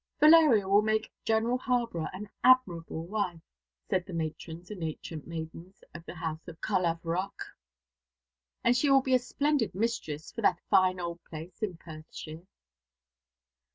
"Valeria 0.19 0.67
will 0.67 0.81
make 0.81 1.11
General 1.23 1.59
Harborough 1.59 2.07
an 2.11 2.27
admirable 2.43 3.05
wife," 3.05 3.39
said 3.87 4.03
the 4.07 4.13
matrons 4.15 4.71
and 4.71 4.83
ancient 4.83 5.27
maidens 5.27 5.83
of 5.93 6.03
the 6.07 6.15
house 6.15 6.47
of 6.47 6.59
Carlavarock, 6.59 7.55
"and 8.63 8.75
she 8.75 8.89
will 8.89 9.03
be 9.03 9.13
a 9.13 9.19
splendid 9.19 9.75
mistress 9.75 10.31
for 10.31 10.41
that 10.41 10.59
fine 10.71 10.99
old 10.99 11.23
place 11.25 11.61
in 11.61 11.77
Perthshire." 11.77 12.47